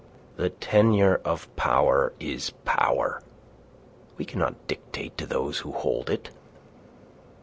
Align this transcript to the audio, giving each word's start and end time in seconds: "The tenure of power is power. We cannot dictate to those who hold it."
"The 0.35 0.49
tenure 0.49 1.21
of 1.23 1.47
power 1.55 2.11
is 2.19 2.49
power. 2.65 3.21
We 4.17 4.25
cannot 4.25 4.65
dictate 4.65 5.15
to 5.19 5.27
those 5.27 5.59
who 5.59 5.73
hold 5.73 6.09
it." 6.09 6.31